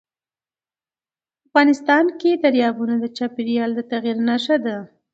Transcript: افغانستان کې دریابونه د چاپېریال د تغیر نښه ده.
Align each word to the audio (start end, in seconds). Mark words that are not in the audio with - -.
افغانستان 1.47 2.05
کې 2.19 2.31
دریابونه 2.43 2.95
د 2.99 3.05
چاپېریال 3.17 3.71
د 3.75 3.79
تغیر 3.91 4.17
نښه 4.27 4.57
ده. 4.65 4.77